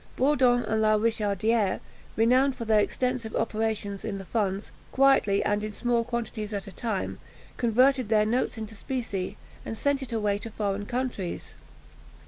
Bourdon 0.15 0.63
and 0.63 0.81
La 0.81 0.97
Richardière, 0.97 1.79
renowned 2.15 2.55
for 2.55 2.65
their 2.65 2.79
extensive 2.79 3.35
operations 3.35 4.03
in 4.03 4.17
the 4.17 4.25
funds, 4.25 4.71
quietly 4.91 5.43
and 5.43 5.63
in 5.63 5.73
small 5.73 6.03
quantities 6.03 6.53
at 6.53 6.65
a 6.65 6.71
time, 6.71 7.19
converted 7.57 8.09
their 8.09 8.25
notes 8.25 8.57
into 8.57 8.73
specie, 8.73 9.37
and 9.63 9.77
sent 9.77 10.01
it 10.01 10.11
away 10.11 10.39
to 10.39 10.49
foreign 10.49 10.87
countries. 10.87 11.53